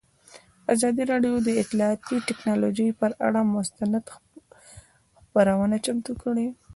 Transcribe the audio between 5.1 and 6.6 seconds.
خپرونه چمتو کړې.